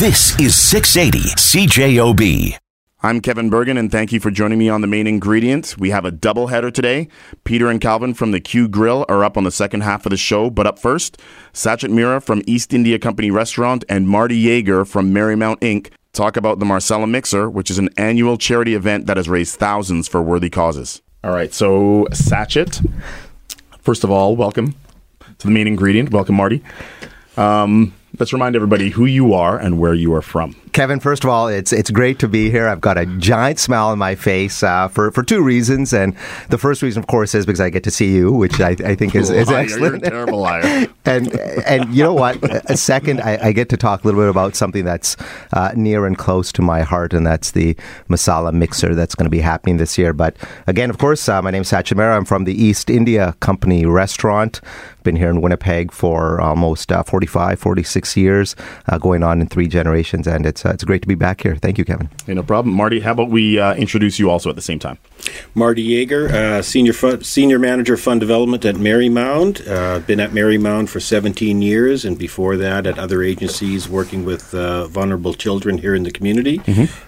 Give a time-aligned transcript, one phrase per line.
[0.00, 2.56] This is 680 CJOB.
[3.04, 5.76] I'm Kevin Burgin, and thank you for joining me on the main ingredient.
[5.78, 7.06] We have a double header today.
[7.44, 10.16] Peter and Calvin from the Kyu Grill are up on the second half of the
[10.16, 11.22] show, but up first,
[11.52, 15.92] Sachit Mehra from East India Company Restaurant and Mardy Yager from Marymound Inc.
[16.12, 20.08] talk about the Marsala Mixer, which is an annual charity event that has raised thousands
[20.08, 21.02] for worthy causes.
[21.22, 22.84] All right, so Sachit,
[23.78, 24.74] first of all, welcome
[25.38, 26.10] to the main ingredient.
[26.10, 26.64] Welcome, Mardy.
[27.36, 30.54] Um, let's remind everybody who you are and where you are from.
[30.74, 32.66] Kevin, first of all, it's it's great to be here.
[32.66, 36.16] I've got a giant smile on my face uh, for for two reasons, and
[36.50, 38.96] the first reason, of course, is because I get to see you, which I, I
[38.96, 39.80] think is, is excellent.
[39.80, 40.88] You're a terrible liar.
[41.04, 41.32] and
[41.64, 42.42] and you know what?
[42.68, 45.16] A second, I, I get to talk a little bit about something that's
[45.52, 47.76] uh, near and close to my heart, and that's the
[48.08, 50.12] masala mixer that's going to be happening this year.
[50.12, 52.16] But again, of course, uh, my name's Sachit Mehra.
[52.16, 54.60] I'm from the East India Company restaurant.
[55.04, 58.56] Been here in Winnipeg for almost uh, 45, 46 years,
[58.88, 61.56] uh, going on in three generations, and it's uh, it's great to be back here.
[61.56, 62.08] Thank you, Kevin.
[62.26, 62.74] Hey, no problem.
[62.74, 64.98] Mardy, how about we uh, introduce you also at the same time?
[65.54, 69.66] Mardy Yager, uh, senior fu- senior manager fund development at Marymound.
[69.66, 74.54] Uh, been at Marymound for 17 years, and before that at other agencies working with
[74.54, 76.60] uh, vulnerable children here in the community.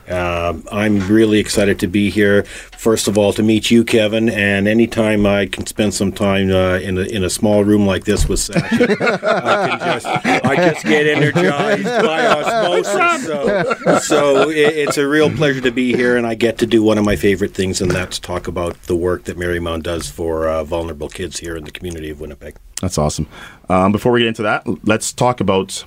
[0.09, 2.45] Uh, I'm really excited to be here.
[2.77, 6.79] First of all, to meet you, Kevin, and anytime I can spend some time uh,
[6.79, 10.85] in a in a small room like this with Sasha, I can just I just
[10.85, 13.27] get energized by osmosis.
[13.27, 16.83] So, so it, it's a real pleasure to be here, and I get to do
[16.83, 20.49] one of my favorite things, and that's talk about the work that Marymound does for
[20.49, 22.57] uh, vulnerable kids here in the community of Winnipeg.
[22.81, 23.27] That's awesome.
[23.69, 25.85] Um, before we get into that, let's talk about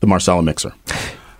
[0.00, 0.74] the Marsala mixer.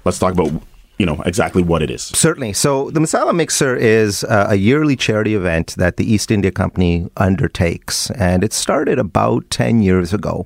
[0.05, 0.63] Let's talk about
[0.99, 2.03] you know exactly what it is.
[2.03, 2.53] Certainly.
[2.53, 7.09] So the Masala Mixer is uh, a yearly charity event that the East India Company
[7.17, 10.45] undertakes, and it started about ten years ago.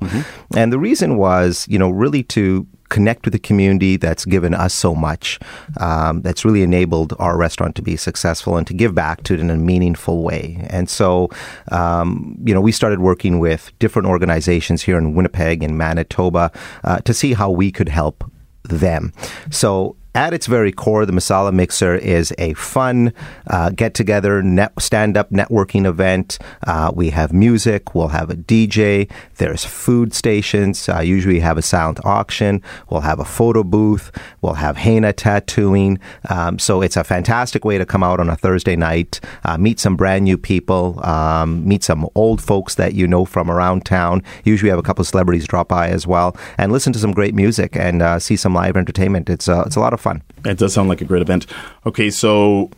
[0.56, 4.72] And the reason was, you know, really to connect with the community that's given us
[4.72, 5.40] so much,
[5.80, 9.40] um, that's really enabled our restaurant to be successful and to give back to it
[9.40, 10.64] in a meaningful way.
[10.70, 11.28] And so,
[11.72, 16.52] um, you know, we started working with different organizations here in Winnipeg and Manitoba
[16.84, 18.30] uh, to see how we could help
[18.62, 19.12] them.
[19.50, 23.12] So at its very core, the Masala Mixer is a fun
[23.48, 26.38] uh, get together, net, stand up networking event.
[26.66, 31.62] Uh, we have music, we'll have a DJ, there's food stations, uh, usually have a
[31.62, 34.10] silent auction, we'll have a photo booth,
[34.40, 35.98] we'll have henna tattooing.
[36.30, 39.78] Um, so it's a fantastic way to come out on a Thursday night, uh, meet
[39.78, 44.22] some brand new people, um, meet some old folks that you know from around town.
[44.44, 47.12] Usually we have a couple of celebrities drop by as well, and listen to some
[47.12, 49.28] great music and uh, see some live entertainment.
[49.28, 50.05] It's, uh, it's a lot of.
[50.44, 51.46] It does sound like a great event.
[51.84, 52.70] Okay, so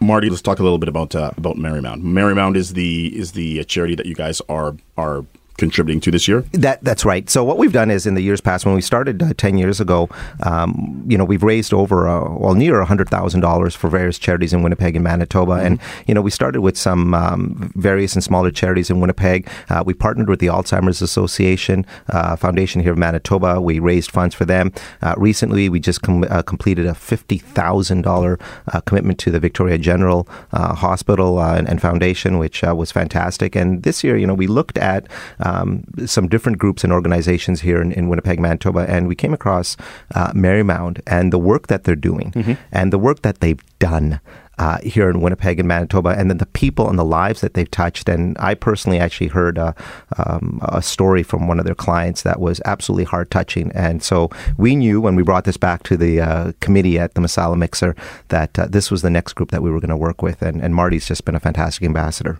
[0.00, 2.02] Mardy, let's talk a little bit about uh, about Marymound.
[2.02, 5.24] Marymound is the is the charity that you guys are are
[5.58, 6.44] contributing to this year.
[6.52, 7.28] That that's right.
[7.28, 9.80] So what we've done is in the years past, when we started uh, ten years
[9.80, 10.08] ago,
[10.44, 14.52] um, you know, we've raised over uh, well near hundred thousand dollars for various charities
[14.52, 18.50] in Winnipeg and Manitoba, and you know, we started with some um, various and smaller
[18.50, 19.48] charities in Winnipeg.
[19.68, 23.60] Uh, we partnered with the Alzheimer's Association uh, Foundation here in Manitoba.
[23.60, 24.72] We raised funds for them.
[25.02, 28.38] Uh, recently, we just com- uh, completed a fifty thousand dollar
[28.86, 33.56] commitment to the Victoria General uh, Hospital uh, and, and Foundation, which uh, was fantastic.
[33.56, 35.06] And this year, you know, we looked at
[35.42, 39.76] um, some different groups and organizations here in, in Winnipeg, Manitoba, and we came across
[40.14, 42.32] uh, Marymound and the work that they're doing
[42.72, 44.20] and the work that they've done.
[44.58, 47.70] Uh, here in Winnipeg and Manitoba, and then the people and the lives that they've
[47.70, 48.08] touched.
[48.08, 49.74] And I personally actually heard a,
[50.18, 53.72] um, a story from one of their clients that was absolutely heart touching.
[53.72, 57.22] And so we knew when we brought this back to the uh, committee at the
[57.22, 57.96] Masala Mixer
[58.28, 60.42] that uh, this was the next group that we were going to work with.
[60.42, 62.38] And, and Mardy's just been a fantastic ambassador.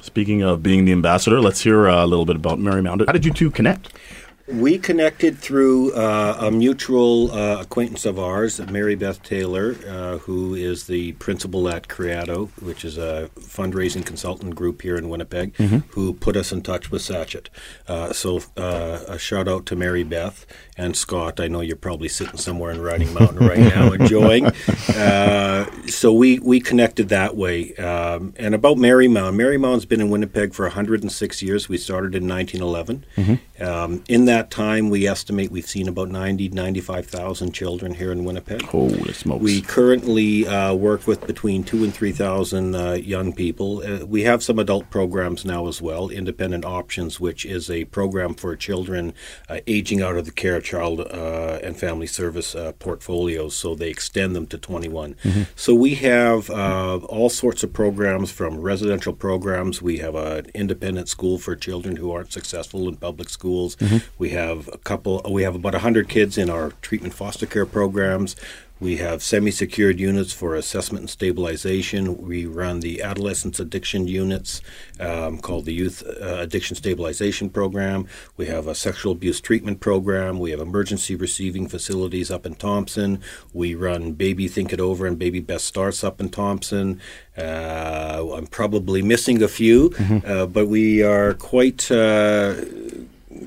[0.00, 3.04] Speaking of being the ambassador, let's hear uh, a little bit about Marymound.
[3.06, 3.92] How did you two connect?
[4.50, 10.54] We connected through uh, a mutual uh, acquaintance of ours, Mary Beth Taylor, uh, who
[10.54, 15.54] is the principal at Creato, which is a fundraising consultant group here in Winnipeg,
[15.90, 17.48] who put us in touch with Sachit.
[17.86, 20.46] Uh, so uh, a shout out to Mary Beth
[20.78, 21.40] and Scott.
[21.40, 24.46] I know you're probably sitting somewhere in Riding Mountain right now enjoying.
[24.96, 27.74] Uh, so we, we connected that way.
[27.74, 31.68] Um, and about Marymound, Marymound's been in Winnipeg for 106 years.
[31.68, 33.04] We started in 1911.
[33.60, 38.62] Um, in that time, we estimate we've seen about 90, 95,000 children here in Winnipeg.
[38.62, 39.42] Holy smokes!
[39.42, 43.82] We currently uh, work with between two and three thousand uh, young people.
[43.84, 46.08] Uh, we have some adult programs now as well.
[46.08, 49.14] Independent Options, which is a program for children
[49.48, 53.90] uh, aging out of the care child uh, and family service uh, portfolios, so they
[53.90, 55.16] extend them to 21.
[55.56, 59.82] So we have uh, all sorts of programs from residential programs.
[59.82, 63.76] We have an independent school for children who aren't successful in public schools.
[64.18, 65.22] We we have a couple.
[65.26, 68.36] We have about hundred kids in our treatment foster care programs.
[68.78, 72.18] We have semi secured units for assessment and stabilization.
[72.18, 74.60] We run the adolescents addiction units
[75.00, 78.06] um, called the Youth uh, Addiction Stabilization Program.
[78.36, 80.38] We have a sexual abuse treatment program.
[80.38, 83.22] We have emergency receiving facilities up in Thompson.
[83.54, 87.00] We run Baby Think It Over and Baby Best Starts up in Thompson.
[87.36, 90.30] Uh, I'm probably missing a few, mm-hmm.
[90.30, 92.56] uh, but we are quite uh,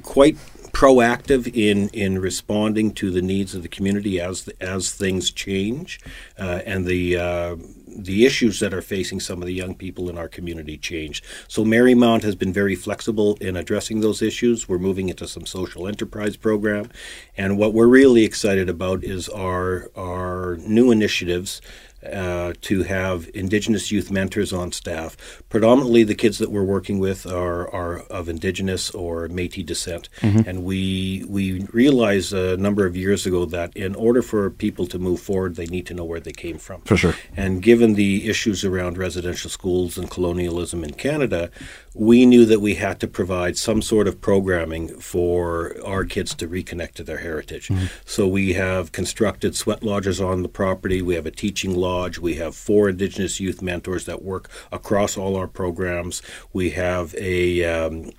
[0.04, 0.38] quite
[0.74, 6.00] proactive in in responding to the needs of the community as as things change,
[6.40, 7.56] uh, and the uh,
[7.88, 11.22] the issues that are facing some of the young people in our community change.
[11.48, 14.70] So Marymound has been very flexible in addressing those issues.
[14.70, 16.90] We're moving into some social enterprise program,
[17.38, 21.62] and what we're really excited about is our our new initiatives
[22.06, 25.42] uh, to have Indigenous youth mentors on staff.
[25.50, 30.48] Predominantly, the kids that we're working with are, are of Indigenous or Métis descent, mm-hmm.
[30.48, 35.00] and we we realized a number of years ago that in order for people to
[35.00, 36.82] move forward, they need to know where they came from.
[36.82, 37.16] For sure.
[37.36, 41.52] And given the issues around residential schools and colonialism in Canada,
[41.94, 46.48] we knew that we had to provide some sort of programming for our kids to
[46.48, 47.68] reconnect to their heritage.
[47.68, 47.86] Mm-hmm.
[48.06, 51.02] So we have constructed sweat lodges on the property.
[51.02, 52.18] We have a teaching lodge.
[52.18, 56.22] We have four Indigenous youth mentors that work across all our programs.
[56.54, 58.12] We have a um,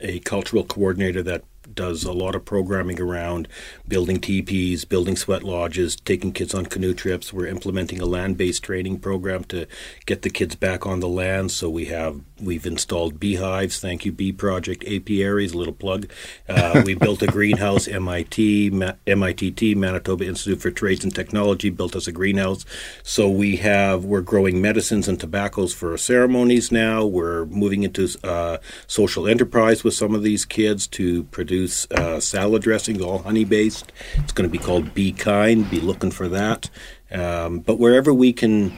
[0.00, 1.44] a cultural coordinator that
[1.74, 3.48] does a lot of programming around
[3.86, 7.32] building teepees, building sweat lodges, taking kids on canoe trips.
[7.32, 9.66] We're implementing a land-based training program to
[10.06, 11.50] get the kids back on the land.
[11.50, 13.80] So we have we've installed beehives.
[13.80, 15.52] Thank you, Bee Project, apiaries.
[15.52, 16.10] A little plug.
[16.48, 17.88] Uh, we built a greenhouse.
[17.88, 22.64] MIT, Ma- MITT, Manitoba Institute for Trades and Technology, built us a greenhouse.
[23.02, 27.04] So we have we're growing medicines and tobaccos for ceremonies now.
[27.04, 32.62] We're moving into uh, social enterprise with some of these kids to produce uh, salad
[32.62, 33.92] dressings, all honey based.
[34.16, 35.70] It's going to be called Be Kind.
[35.70, 36.70] Be looking for that.
[37.10, 38.76] Um, but wherever we can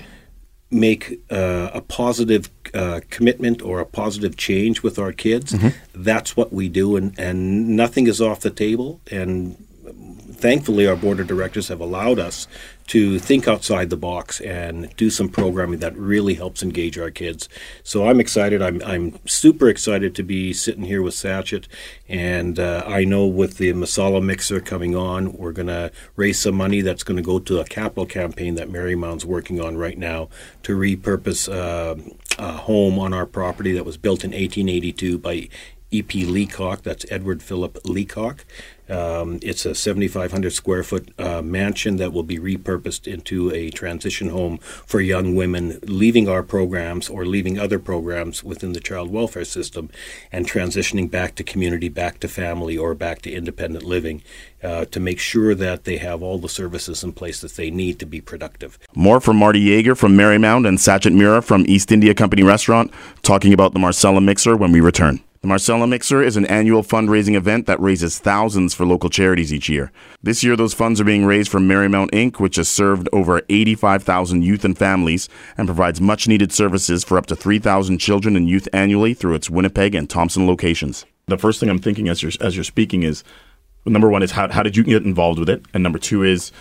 [0.70, 5.69] make uh, a positive uh, commitment or a positive change with our kids, mm-hmm.
[5.94, 9.00] that's what we do, and, and nothing is off the table.
[9.10, 9.56] And
[10.44, 12.46] thankfully, our board of directors have allowed us
[12.88, 17.49] to think outside the box and do some programming that really helps engage our kids.
[17.82, 18.61] So I'm excited.
[18.61, 21.64] I'm, I'm super excited to be sitting here with Sachit.
[22.11, 26.56] And uh, I know with the Masala mixer coming on, we're going to raise some
[26.56, 30.29] money that's going to go to a capital campaign that Marymound's working on right now
[30.64, 31.96] to repurpose uh,
[32.38, 35.49] a home on our property that was built in 1882 by
[35.94, 36.25] E.P.
[36.25, 38.44] Leacock, that's Edward Philip Leacock.
[38.88, 44.29] Um, it's a 7,500 square foot uh, mansion that will be repurposed into a transition
[44.29, 49.44] home for young women leaving our programs or leaving other programs within the child welfare
[49.44, 49.88] system
[50.31, 54.23] and transitioning back to community, back to family, or back to independent living
[54.62, 57.99] uh, to make sure that they have all the services in place that they need
[57.99, 58.79] to be productive.
[58.94, 62.93] More from Mardy Yager from Marymound and Sachit Mehra from East India Company Restaurant
[63.23, 65.20] talking about the Marsala Mixer when we return.
[65.44, 69.69] The Marsala Mixer is an annual fundraising event that raises thousands for local charities each
[69.69, 69.93] year.
[70.23, 74.41] This year, those funds are being raised from Marymound Inc., which has served over 85,000
[74.41, 78.67] youth and families and provides much needed services for up to 3,000 children and youth
[78.73, 81.05] annually through its Winnipeg and Thompson locations.
[81.26, 83.23] The first thing I'm thinking as you're, as you're speaking is
[83.85, 85.62] number one is how, how did you get involved with it?
[85.75, 86.52] And number two is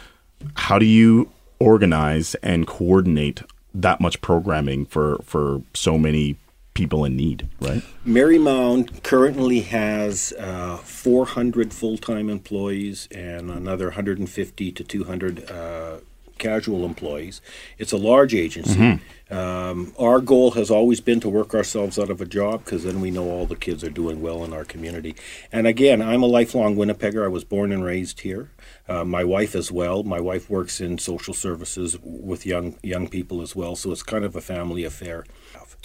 [0.56, 6.36] how do you organize and coordinate that much programming for, for so many
[6.74, 7.84] people in need, right?
[8.06, 15.98] Marymound currently has uh, 400 full time employees and another 150 to 200 uh,
[16.38, 17.42] casual employees.
[17.78, 18.76] It's a large agency.
[18.76, 19.34] Mm-hmm.
[19.34, 23.02] Um, our goal has always been to work ourselves out of a job because then
[23.02, 25.16] we know all the kids are doing well in our community.
[25.52, 27.24] And again, I'm a lifelong Winnipegger.
[27.24, 28.52] I was born and raised here.
[28.88, 30.04] Uh, my wife as well.
[30.04, 33.76] My wife works in social services with young young people as well.
[33.76, 35.26] So it's kind of a family affair.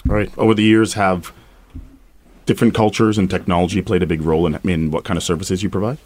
[0.05, 0.31] Right.
[0.37, 1.33] Over the years, have
[2.45, 5.69] different cultures and technology played a big role in, in what kind of services you
[5.69, 5.97] provide?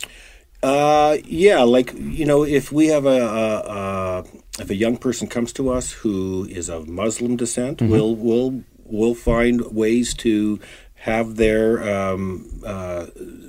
[0.61, 4.23] Uh, yeah, like you know, if we have a, a, a,
[4.59, 7.91] if a young person comes to us who is of Muslim descent, mm-hmm.
[7.91, 10.59] we'll we'll we'll find ways to
[11.03, 13.07] have their um, uh,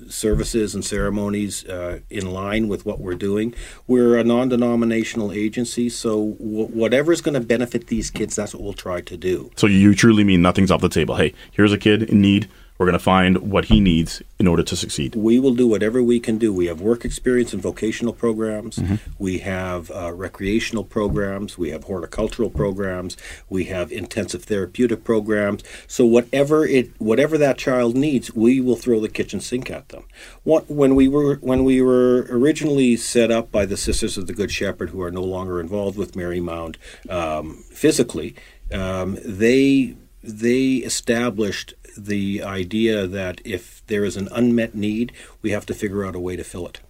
[0.08, 3.54] services and ceremonies uh, in line with what we're doing.
[3.86, 8.54] We're a non denominational agency, so w- whatever is going to benefit these kids, that's
[8.54, 9.52] what we'll try to do.
[9.54, 11.14] So you truly mean nothing's off the table.
[11.14, 12.48] Hey, here's a kid in need.
[12.76, 15.14] We're going to find what he needs in order to succeed.
[15.14, 16.52] We will do whatever we can do.
[16.52, 18.80] We have work experience and vocational programs.
[19.16, 21.56] We have uh, recreational programs.
[21.56, 23.16] We have horticultural programs.
[23.48, 25.62] We have intensive therapeutic programs.
[25.86, 30.04] So whatever it, whatever that child needs, we will throw the kitchen sink at them.
[30.42, 34.34] What, when we were when we were originally set up by the Sisters of the
[34.34, 36.76] Good Shepherd, who are no longer involved with Marymound
[37.08, 38.34] um, physically,
[38.72, 45.66] um, they they established the idea that if there is an unmet need, we have
[45.66, 46.80] to figure out a way to fill it.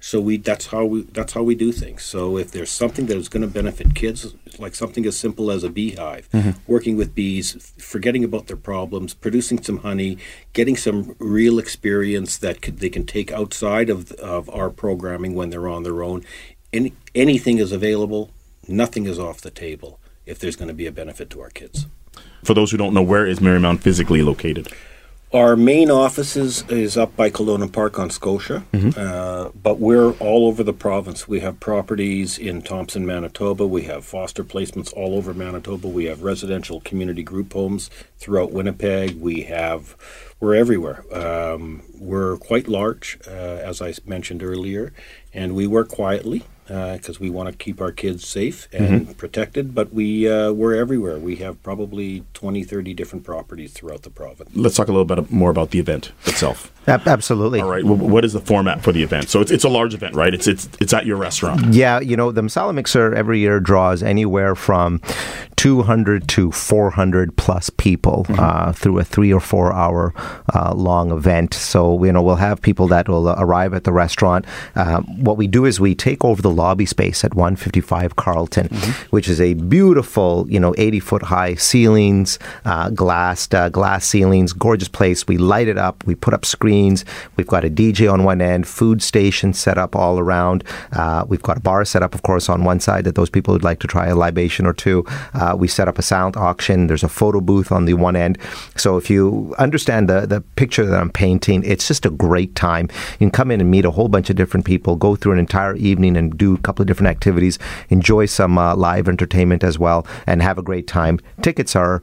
[0.00, 2.04] So we that's how we that's how we do things.
[2.04, 5.62] So if there's something that is going to benefit kids, like something as simple as
[5.62, 6.58] a beehive, mm-hmm.
[6.66, 10.18] working with bees, forgetting about their problems, producing some honey,
[10.52, 15.50] getting some real experience that could, they can take outside of of our programming when
[15.50, 16.24] they're on their own.
[16.72, 18.30] Any, anything is available.
[18.68, 21.86] Nothing is off the table if there's going to be a benefit to our kids.
[22.46, 24.68] For those who don't know, where is Marymound physically located?
[25.32, 28.62] Our main offices is, up by Kildonan Park on Scotia,
[28.96, 31.26] uh, but we're all over the province.
[31.26, 33.66] We have properties in Thompson, Manitoba.
[33.66, 35.88] We have foster placements all over Manitoba.
[35.88, 39.20] We have residential community group homes throughout Winnipeg.
[39.20, 39.96] We have
[40.38, 41.04] we're everywhere.
[41.12, 44.92] Um, we're quite large, uh, as I mentioned earlier,
[45.34, 49.74] and we work quietly because we want to keep our kids safe and protected.
[49.74, 51.18] But we uh, we're everywhere.
[51.18, 54.50] We have probably 20, 30 different properties throughout the province.
[54.54, 56.72] Let's talk a little bit more about the event itself.
[56.88, 57.60] Absolutely.
[57.60, 57.82] All right.
[57.82, 59.28] wh- What is the format for the event?
[59.28, 60.32] So it's, it's a large event, right?
[60.34, 61.74] It's it's it's at your restaurant.
[61.74, 65.00] Yeah, you know, the Masala Mixer every year draws anywhere from
[65.66, 70.14] 200 to 400 plus people uh, through a three or four hour
[70.54, 71.54] uh, long event.
[71.54, 74.44] So, you know, we'll have people that will arrive at the restaurant.
[74.76, 78.68] Um, what we do is we take over the lobby space at 155 Carlton,
[79.10, 84.52] which is a beautiful, you know, 80 foot high ceilings, uh, glassed, uh, glass ceilings,
[84.52, 85.26] gorgeous place.
[85.26, 87.04] We light it up, we put up screens.
[87.34, 90.62] We've got a DJ on one end, food station set up all around.
[90.92, 93.52] Uh, we've got a bar set up, of course, on one side that those people
[93.52, 95.04] would like to try a libation or two.
[95.34, 96.86] Uh, we set up a sound auction.
[96.86, 98.38] There's a photo booth on the one end.
[98.76, 102.88] So if you understand the, the picture that I'm painting, it's just a great time.
[103.12, 105.38] You can come in and meet a whole bunch of different people, go through an
[105.38, 107.58] entire evening and do a couple of different activities,
[107.88, 111.18] enjoy some uh, live entertainment as well, and have a great time.
[111.42, 112.02] Tickets are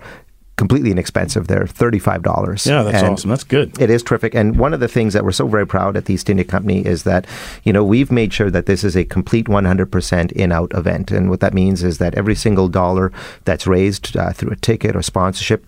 [0.56, 1.48] completely inexpensive.
[1.48, 2.66] They're $35.
[2.66, 3.30] Yeah, that's And awesome.
[3.30, 3.80] That's good.
[3.82, 4.36] it is terrific.
[4.36, 6.86] And one of the things that we're so very proud at the East India Company
[6.86, 7.26] is that,
[7.64, 11.12] you know, we've made sure that this is a complete 100% in out event.
[11.12, 13.12] And what that means is that every single dollar
[13.46, 15.66] that's raised uh, through a ticket or sponsorship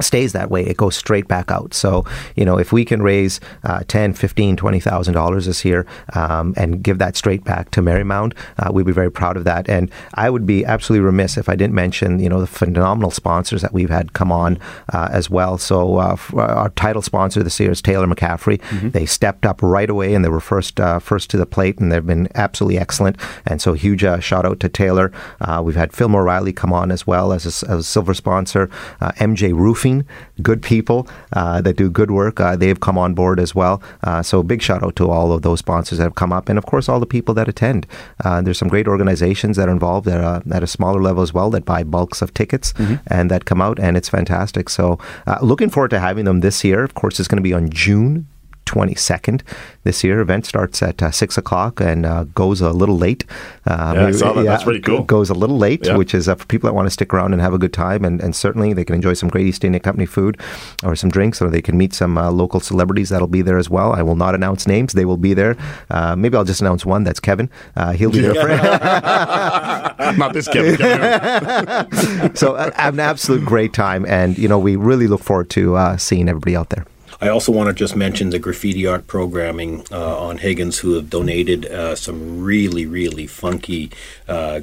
[0.00, 1.74] stays that way it goes straight back out.
[1.74, 2.04] So
[2.36, 6.54] you know if we can raise uh, 10 15 20 thousand dollars this year um,
[6.56, 9.68] and give that straight back to Marymound uh, we'd be very proud of that.
[9.68, 13.62] And i would be absolutely remiss if i didn't mention you know the phenomenal sponsors
[13.62, 14.58] that we've had come on
[14.92, 15.58] uh, as well.
[15.58, 18.60] So uh, our title sponsor this year is taylor mccaffrey.
[18.92, 21.90] They stepped up right away and they were first uh, first to the plate and
[21.90, 23.16] they've been absolutely excellent.
[23.46, 25.12] And so huge uh, shout out to taylor.
[25.40, 28.70] Uh, we've had phil O'Reilly come on as well as a, as a silver sponsor.
[29.00, 30.04] Uh, mj roofing
[30.42, 33.80] good people uh, that do good work uh, they've come on board as well.
[34.02, 36.58] Uh, so big shout out to all of those sponsors that have come up and
[36.58, 37.86] of course all the people that attend.
[38.24, 41.32] Uh, there's some great organizations that are involved at a, at a smaller level as
[41.32, 42.74] well that buy bulks of tickets
[43.06, 44.68] and that come out and it's fantastic.
[44.68, 46.82] So uh, looking forward to having them this year.
[46.82, 48.26] Of course it's going to be on june
[48.66, 49.42] 22nd
[49.84, 50.20] this year.
[50.20, 53.24] Event starts at uh, 6 o'clock and uh, goes a little late.
[53.66, 54.44] Um, Yeah, I saw that.
[54.44, 55.02] That's pretty cool.
[55.02, 55.96] Goes a little late, Yeah.
[55.96, 58.04] which is uh, for people that want to stick around and have a good time.
[58.04, 60.38] And, and certainly they can enjoy some great East India Company food
[60.84, 63.68] or some drinks, or they can meet some uh, local celebrities that'll be there as
[63.68, 63.92] well.
[63.92, 64.92] I will not announce names.
[64.92, 65.56] They will be there.
[65.90, 67.02] Uh, maybe I'll just announce one.
[67.04, 67.50] That's Kevin.
[67.76, 68.48] Uh, he'll be there for
[70.16, 70.76] Not this Kevin.
[70.76, 72.30] Kevin.
[72.34, 74.04] So uh, an absolute great time.
[74.06, 76.86] And, you know, we really look forward to uh, seeing everybody out there.
[77.20, 81.10] I also want to just mention the graffiti art programming uh, on Higgins, who have
[81.10, 83.90] donated uh, some really, really funky
[84.26, 84.60] uh,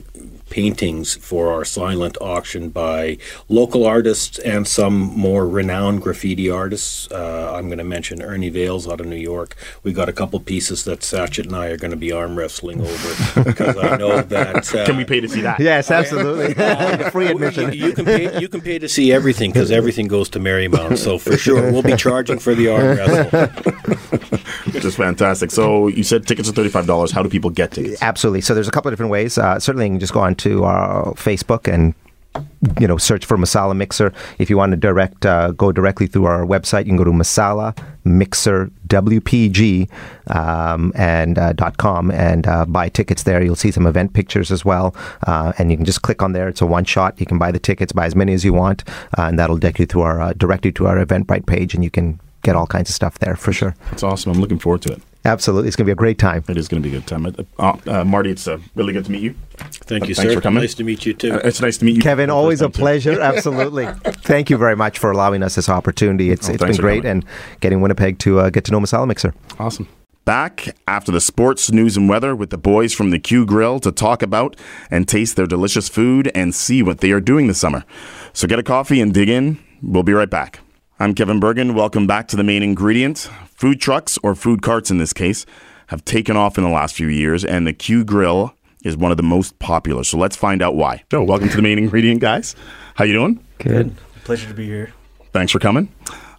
[0.50, 3.18] paintings for our silent auction by
[3.50, 7.10] local artists and some more renowned graffiti artists.
[7.12, 9.56] Uh, I'm going to mention Ernie Vales out of New York.
[9.84, 12.82] We got a couple pieces that Sachit and I are going to be arm wrestling
[12.82, 14.74] over because I know that.
[14.74, 15.60] Uh, Can we pay to see that?
[15.60, 16.54] Yes, absolutely.
[17.12, 17.74] Free you, admission.
[17.74, 18.40] you can pay.
[18.40, 20.98] You can pay to see everything because everything goes to Marymound.
[20.98, 24.28] So for sure, we'll be charging for the arm wrestle.
[24.82, 25.52] Just fantastic.
[25.52, 27.12] So you said tickets are $35.
[27.12, 28.02] How do people get tickets?
[28.02, 28.42] Absolutely.
[28.42, 29.38] So there's a couple of different ways.
[29.38, 31.94] Uh, certainly, you can just go on to our Facebook and
[32.80, 34.14] you know search for Masala Mixer.
[34.40, 37.12] If you want to direct uh, go directly through our website, you can go to
[37.12, 39.90] Masala Mixer WPG
[40.28, 43.44] um, and uh, com and uh, buy tickets there.
[43.44, 46.48] You'll see some event pictures as well, uh, and you can just click on there.
[46.48, 47.20] It's a one shot.
[47.20, 48.84] You can buy the tickets, buy as many as you want,
[49.18, 51.84] uh, and that'll direct you to our uh, direct you to our Eventbrite page, and
[51.84, 53.76] you can get all kinds of stuff there for sure.
[53.90, 54.32] That's awesome.
[54.32, 55.02] I'm looking forward to it.
[55.26, 56.44] Absolutely, it's going to be a great time.
[56.48, 57.26] It is going to be a good time.
[57.60, 59.36] Uh, uh, Mardy, it's uh, really good to meet you.
[59.58, 60.36] Thank you, Thanks sir.
[60.38, 60.62] for coming.
[60.62, 61.34] Nice to meet you too.
[61.34, 62.84] Uh, it's nice to meet you, Kevin, always a first time, too.
[62.84, 63.22] pleasure.
[63.22, 63.86] Absolutely.
[64.24, 66.30] Thank you very much for allowing us this opportunity.
[66.32, 67.24] It's, Oh, it's thanks been great coming.
[67.24, 69.34] and getting Winnipeg to uh, get to know Masala Mixer.
[69.60, 69.88] Awesome.
[70.24, 73.92] Back after the sports, news, and weather with the boys from the Kyu Grill to
[73.94, 74.56] talk about
[74.92, 77.84] and taste their delicious food and see what they are doing this summer.
[78.34, 79.58] So get a coffee and dig in.
[79.82, 80.60] We'll be right back.
[81.00, 81.76] I'm Kevin Burgin.
[81.76, 83.30] Welcome back to the main ingredient.
[83.54, 85.46] Food trucks, or food carts in this case,
[85.88, 89.18] have taken off in the last few years, and the Kyu Grill is one of
[89.18, 90.04] the most popular.
[90.04, 91.04] So let's find out why.
[91.12, 92.56] So, welcome to the main ingredient, guys.
[92.96, 93.46] How you doing?
[93.60, 93.96] Good.
[94.24, 94.92] Pleasure to be here.
[95.34, 95.94] Thanks for coming.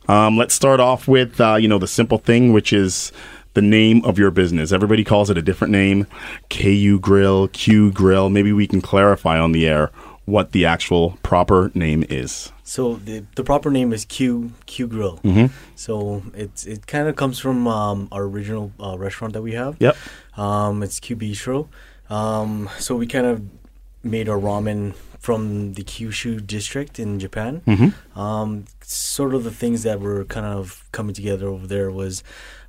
[0.08, 3.12] Um, let's start off with uh, you know the simple thing, which is
[3.54, 4.72] the name of your business.
[4.72, 6.08] Everybody calls it a different name:
[6.50, 8.28] KU Grill, Q Grill.
[8.28, 9.92] Maybe we can clarify on the air
[10.28, 12.52] what the actual proper name is.
[12.62, 15.18] So the the proper name is Q Kyu Grill.
[15.24, 15.50] Mhm.
[15.74, 19.76] So it's it kind of comes from um, our original uh, restaurant that we have.
[19.80, 19.96] Yep.
[20.36, 21.68] Um, it's Kyu Bistro.
[22.10, 23.42] Um, so we kind of
[24.02, 27.62] made our ramen from the Kyushu district in Japan.
[27.66, 28.18] Mm-hmm.
[28.18, 32.22] Um, sort of the things that were kind of coming together over there was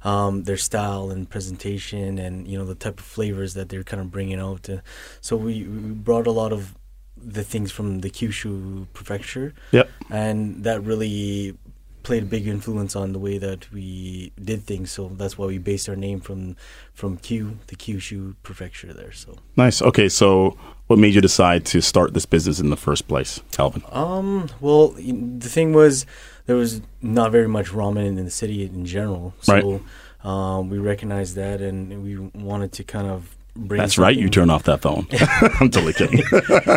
[0.04, 4.02] um, their style and presentation, and you know the type of flavors that they're kind
[4.02, 4.70] of bringing out.
[4.70, 4.78] Uh,
[5.22, 6.74] so we, we brought a lot of
[7.24, 9.90] the things from the Kyushu prefecture, Yep.
[10.10, 11.56] and that really
[12.02, 14.90] played a big influence on the way that we did things.
[14.90, 16.56] So that's why we based our name from
[16.94, 19.12] from Kyu, the Kyushu prefecture there.
[19.12, 19.36] So.
[19.58, 19.82] Nice.
[19.82, 20.58] Okay, so
[20.88, 23.84] what made you decide to start this business in the first place, Calvin?
[23.92, 24.50] Um.
[24.62, 26.06] Well, the thing was,
[26.46, 29.34] there was not very much ramen in, the city in general.
[29.42, 29.82] So,
[30.24, 33.36] um, we recognized that, and we wanted to kind of.
[33.56, 34.16] That's right.
[34.16, 35.08] You turn off that phone.
[35.60, 36.24] I'm totally kidding.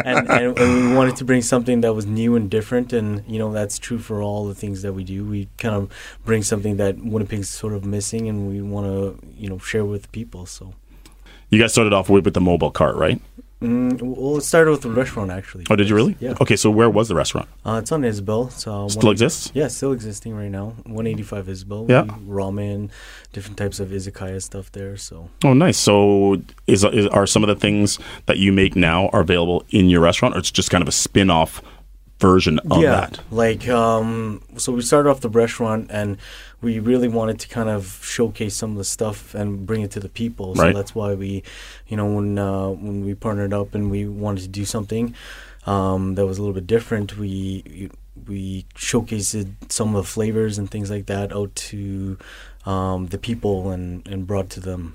[0.05, 3.39] and, and, and we wanted to bring something that was new and different, and you
[3.39, 5.25] know that's true for all the things that we do.
[5.25, 5.91] We kind of
[6.25, 10.11] bring something that Winnipeg's sort of missing, and we want to you know share with
[10.13, 10.47] people.
[10.47, 10.75] So.
[11.51, 13.21] you guys started off with, with the mobile cart, right?
[13.63, 15.65] Mm, well, it started with the restaurant actually.
[15.71, 16.17] Oh, did you really?
[16.19, 16.35] Yeah.
[16.41, 17.49] Okay, so where was the restaurant?
[17.65, 18.51] Uh, it's on Isabel.
[18.51, 19.53] So Still exists?
[19.55, 20.71] Yeah, still existing right now.
[20.85, 21.87] 185 Isabel.
[21.89, 22.05] Yeah.
[22.27, 22.91] Ramen,
[23.33, 24.97] different types of izakaya stuff there.
[24.97, 25.79] So Oh, nice.
[25.79, 29.89] So, is, is are some of the things that you make now are available in
[29.89, 31.63] your restaurant, or it's just kind of a spin-off
[32.23, 33.21] version of yeah, that?
[33.31, 36.17] like um, so we started off the restaurant and
[36.63, 37.83] we really wanted to kind of
[38.17, 40.55] showcase some of the stuff and bring it to the people.
[40.55, 40.75] So Right.
[40.79, 41.43] that's why we,
[41.91, 45.15] you know, when uh, when we partnered up and we wanted to do something
[45.67, 47.91] um, that was a little bit different, we
[48.29, 52.17] we showcased some of the flavors and things like that out to
[52.67, 54.95] um, the people and and brought to them.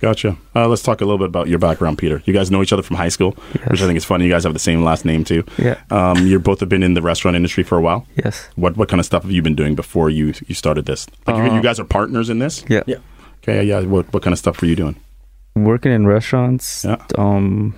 [0.00, 0.06] So.
[0.06, 0.36] Gotcha.
[0.54, 2.22] Uh, let's talk a little bit about your background, Peter.
[2.24, 3.32] You guys know each other from high school,
[3.68, 4.24] which I think is funny.
[4.26, 5.44] You guys have the same last name too.
[5.58, 5.76] Yeah.
[5.90, 8.06] Um, you both have been in the restaurant industry for a while.
[8.24, 8.48] Yes.
[8.56, 11.06] What what kind of stuff have you been doing before you you started this?
[11.26, 12.64] Like you- Uh, you guys are partners in this.
[12.68, 12.82] Yeah.
[12.86, 12.98] Yeah.
[13.42, 13.64] Okay.
[13.64, 13.80] Yeah.
[13.80, 14.96] What what kind of stuff were you doing?
[15.56, 16.84] Working in restaurants.
[16.84, 16.96] Yeah.
[17.16, 17.74] Um,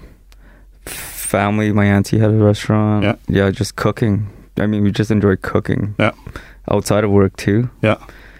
[0.86, 1.72] family.
[1.72, 3.04] My auntie had a restaurant.
[3.04, 3.16] Yeah.
[3.28, 3.50] Yeah.
[3.50, 4.28] Just cooking.
[4.58, 5.94] I mean, we just enjoy cooking.
[5.98, 6.12] Yeah.
[6.70, 7.70] Outside of work too.
[7.82, 7.96] Yeah.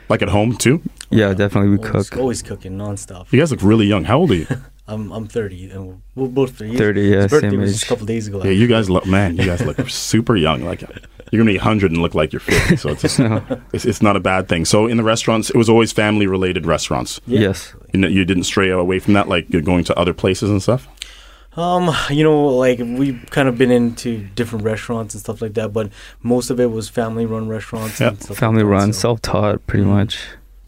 [0.08, 0.82] Like at home too.
[1.10, 2.18] Yeah, definitely we always, cook.
[2.20, 3.32] Always cooking nonstop.
[3.32, 4.04] You guys look really young.
[4.04, 4.46] How old are you?
[4.86, 6.76] I'm I'm 30 and we're, we're both 30.
[6.76, 7.74] 30, yeah, His birthday same was age.
[7.76, 8.42] just a couple days ago.
[8.44, 8.50] yeah.
[8.50, 9.36] You guys look man.
[9.36, 10.64] You guys look super young.
[10.64, 12.76] Like you're gonna be 100 and look like you're 50.
[12.76, 13.44] So it's No.
[13.72, 14.64] it's, it's not a bad thing.
[14.64, 17.20] So in the restaurants, it was always family related restaurants.
[17.26, 17.40] Yeah.
[17.40, 17.72] Yes.
[17.92, 20.60] You, know, you didn't stray away from that, like you're going to other places and
[20.62, 20.88] stuff.
[21.56, 25.72] Um, you know, like we've kind of been into different restaurants and stuff like that,
[25.72, 25.90] but
[26.22, 28.00] most of it was family-run restaurants.
[28.00, 28.08] Yeah.
[28.08, 29.88] and stuff Family like that, run, so- self-taught, pretty Mhm.
[29.88, 30.18] much.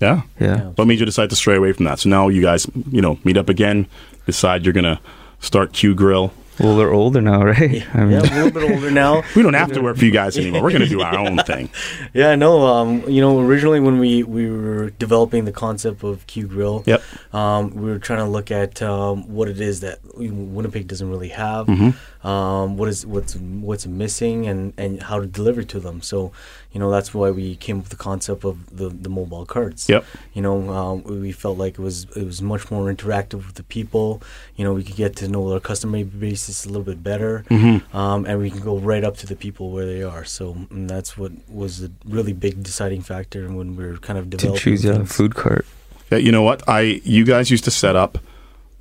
[0.03, 0.23] Yeah.
[0.41, 0.47] Yeah.
[0.57, 0.61] Yeah.
[0.77, 1.99] What made you decide to stray away from that?
[2.01, 3.87] So now you guys, you know, meet up again,
[4.27, 5.01] decide you're gonna
[5.41, 6.33] start Kyu Grill.
[6.61, 7.71] Well, they're older now, right?
[7.73, 9.23] Yeah, I mean, yeah, a little bit older now.
[9.35, 10.63] We don't have to work for you guys anymore.
[10.63, 11.71] We're gonna do our own thing.
[12.13, 12.67] Yeah, I know.
[12.67, 17.03] Um, you know, originally when we, we were developing the concept of Kyu Grill, Yep.
[17.35, 21.31] um, we were trying to look at um, what it is that Winnipeg doesn't really
[21.31, 21.91] have, Mm-hmm.
[22.25, 26.03] Um, what is what's what's missing, and, and how to deliver to them.
[26.03, 26.33] So,
[26.73, 29.89] you know, that's why we came up with the concept of the, the mobile carts.
[29.89, 30.05] Yep.
[30.33, 33.65] You know, um, we felt like it was it was much more interactive with the
[33.65, 34.23] people.
[34.57, 37.97] You know, we could get to know our customer base a little bit better, Mm-hmm.
[37.97, 40.25] um, and we can go right up to the people where they are.
[40.25, 44.31] So mm, that's what was a really big deciding factor when we were kind of
[44.31, 45.67] to developing choose yeah, food cart.
[46.11, 46.63] Yeah, you know what?
[46.69, 48.19] I you guys used to set up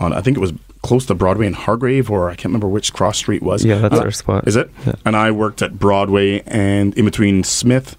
[0.02, 2.92] on I think it was close to Broadway and Hargrave, or I can't remember which
[2.94, 3.64] cross street was.
[3.64, 4.48] Yeah, that's Uh, our spot.
[4.48, 4.70] Is it?
[4.86, 4.94] Yeah.
[5.06, 7.96] And I worked at Broadway and in between Smith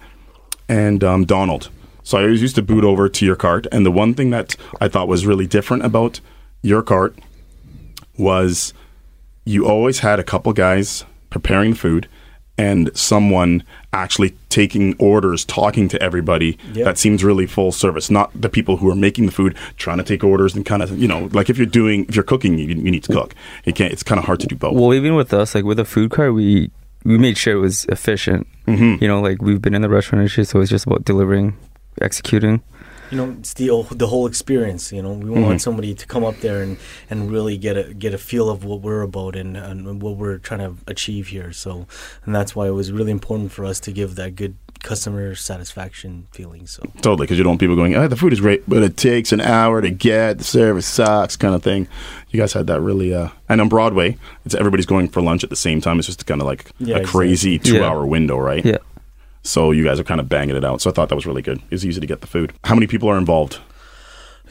[0.67, 1.69] and um, Donald.
[2.03, 3.65] So I always used to boot over to your cart.
[3.71, 6.19] And the one thing that I thought was really different about
[6.61, 7.17] your cart
[8.17, 8.73] was
[9.45, 12.07] you always had a couple guys preparing the food
[12.57, 13.63] and someone
[13.93, 16.57] actually taking orders, talking to everybody.
[16.73, 16.85] Yeah.
[16.85, 18.11] That seems really full service.
[18.11, 20.97] Not the people who are making the food trying to take orders and kind of
[20.99, 23.33] you know like if you're doing if you're cooking, you, you need to cook.
[23.65, 23.91] You can't.
[23.91, 24.75] It's kind of hard to do both.
[24.75, 26.69] Well, even with us, like with a food cart, we
[27.03, 28.47] we made sure it was efficient.
[28.67, 29.01] Mhm.
[29.01, 31.55] You know, like we've been in the restaurant industry, so it's just about delivering,
[32.01, 32.61] executing.
[33.13, 35.43] You know it's the whole- the whole experience you know we Mhm.
[35.45, 36.77] want somebody to come up there and
[37.11, 40.39] and really get a get a feel of what we're about and, and what we're
[40.39, 41.85] trying to achieve here so
[42.25, 46.25] and that's why it was really important for us to give that good customer satisfaction
[46.31, 48.83] feeling so Totally, because you don't want people going, oh, the food is great, but
[48.83, 51.87] it takes an hour to get, the service sucks, kind of thing.
[52.31, 55.49] You guys had that really, uh, and on Broadway, it's everybody's going for lunch at
[55.49, 55.99] the same time.
[55.99, 57.79] It's just kind of like Yeah, a crazy exactly.
[57.79, 58.65] two hour window, right?
[58.65, 58.77] Yeah.
[59.43, 60.81] So you guys are kind of banging it out.
[60.81, 61.61] So I thought that was really good.
[61.69, 62.53] It's easy to get the food.
[62.63, 63.59] How many people are involved?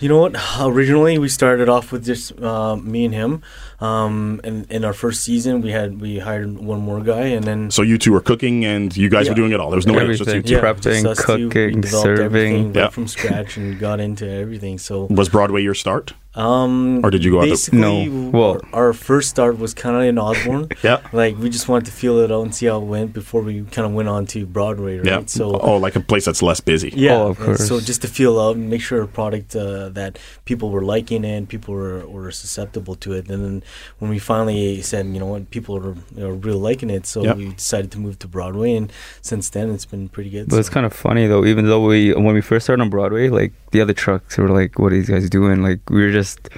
[0.01, 0.35] You know what?
[0.61, 3.43] Originally, we started off with just uh, me and him.
[3.81, 7.71] Um, and in our first season, we had we hired one more guy, and then
[7.71, 9.33] So you two were cooking and you guys Yeah.
[9.33, 9.71] were doing it all.
[9.71, 10.49] There was no one else, just you Everything.
[10.49, 10.55] two.
[10.55, 10.73] Yeah.
[10.73, 11.35] prepping, just us two.
[11.37, 12.67] We cooking, developed serving.
[12.73, 12.89] right Yeah.
[12.89, 14.79] from scratch and got into everything.
[14.79, 16.15] So Was Broadway your start?
[16.35, 18.31] Um, Or did you go out the- Basically, No.
[18.31, 20.69] Well- our, our first start was kind of in Osborne.
[20.83, 21.01] Yeah.
[21.13, 23.63] Like we just wanted to feel it out and see how it went before we
[23.65, 25.07] kind of went on to Broadway, right?
[25.07, 25.23] Yeah.
[25.27, 26.91] So oh, like a place that's less busy.
[26.97, 29.91] yeah, Oh, of and so just to feel out and make sure a product uh,
[29.91, 33.29] that people were liking and people were, were susceptible to it.
[33.31, 33.63] And then
[33.99, 37.23] when we finally said, you know what, people are you know, really liking it, so
[37.23, 37.35] Yeah.
[37.35, 38.91] we decided to move to Broadway, and
[39.21, 40.49] since then it's been pretty good.
[40.49, 41.45] But it's kind of funny though.
[41.45, 44.79] Even though we when we first started on Broadway, like the other trucks were like,
[44.79, 46.49] "What are these guys doing?" Like we were just,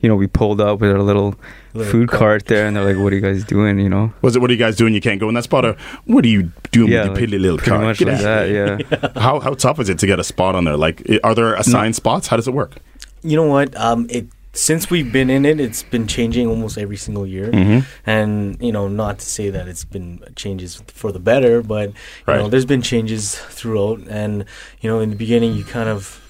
[0.00, 1.34] you know, we pulled up with our little,
[1.72, 2.20] Little food cart.
[2.20, 4.12] cart there, and they're like, "What are you guys doing?" You know.
[4.22, 4.94] Was it, what are you guys doing?
[4.94, 5.64] You can't go in that spot?
[5.64, 7.82] Or what are you doing Yeah, with your like, piddly little pretty car?
[7.82, 8.50] much like that.
[8.50, 9.10] Yeah.
[9.20, 10.76] How, how tough is it to get a spot on there?
[10.76, 12.28] Like, are there assigned spots?
[12.28, 12.76] How does it work?
[13.22, 13.74] you know what?
[13.76, 17.50] Um, it since we've been in it, it's been changing almost every single year.
[17.50, 17.80] Mm-hmm.
[18.08, 21.94] And you know, not to say that it's been changes for the better, but you
[22.28, 22.38] Right.
[22.38, 23.98] know, there's been changes throughout.
[24.08, 24.44] And
[24.80, 26.20] you know, in the beginning, you kind of,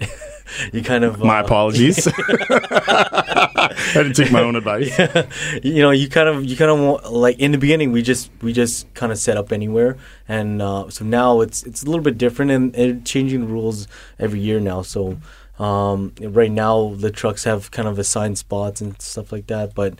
[0.72, 2.06] you kind of, My uh, apologies.
[2.18, 4.98] I didn't take my own advice.
[5.62, 8.30] you know, you kind of, you kind of want, like in the beginning, we just,
[8.42, 9.96] we just kind of set up anywhere,
[10.28, 13.88] and uh, so now it's, it's a little bit different, and they're changing the rules
[14.18, 14.82] every year now.
[14.82, 15.18] So.
[15.58, 19.94] Um, right now, the trucks have kind of assigned spots and stuff like that, but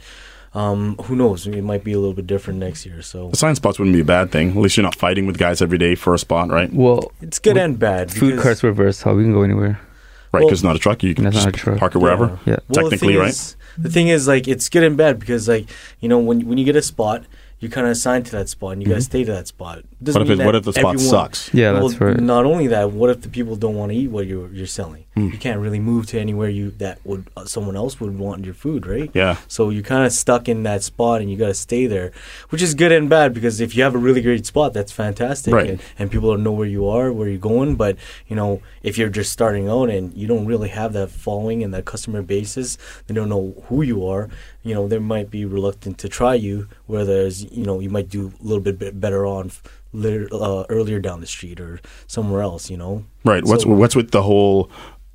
[0.56, 1.46] um, who knows?
[1.46, 3.02] It might be a little bit different next year.
[3.02, 4.50] So the Assigned spots wouldn't be a bad thing.
[4.50, 6.72] At least you're not fighting with guys every day for a spot, right?
[6.72, 8.10] Well, it's good and bad.
[8.10, 9.14] food carts were versatile.
[9.16, 9.78] We can go anywhere.
[10.32, 11.02] Right, Well- because it's not a truck.
[11.02, 11.78] You can just truck.
[11.78, 12.26] park it wherever.
[12.46, 12.54] Yeah.
[12.54, 12.56] Yeah.
[12.68, 13.28] Well, the Technically, thing right?
[13.30, 15.68] Is, the thing is, like, it's good and bad because, like,
[16.00, 17.24] you know, when when you get a spot,
[17.60, 19.82] you're kind of assign to that spot and you got to stay to that spot.
[20.02, 21.54] Doesn't What if, mean it, what if the spot everyone- sucks?
[21.54, 22.20] Yeah, well, that's right.
[22.20, 25.04] Not only that, what if the people don't want to eat what you're you're selling?
[25.14, 25.28] Hmm.
[25.30, 28.52] You can't really move to anywhere you that would uh, someone else would want your
[28.52, 29.10] food, right?
[29.14, 29.38] Yeah.
[29.48, 32.12] So you're kind of stuck in that spot, and you got to stay there,
[32.50, 35.54] which is good and bad because if you have a really great spot, that's fantastic,
[35.54, 35.70] Right.
[35.70, 37.76] and, and people know where you are, where you're going.
[37.76, 37.96] But
[38.28, 41.72] you know, if you're just starting out and you don't really have that following and
[41.72, 44.28] that customer basis, they don't know who you are.
[44.62, 46.68] You know, they might be reluctant to try you.
[46.86, 49.95] Whereas you know, you might do a little bit bit better on f- lit-
[50.32, 52.70] uh, earlier down the street or somewhere else.
[52.70, 53.44] You know, Right.
[53.44, 54.70] What's what's with the whole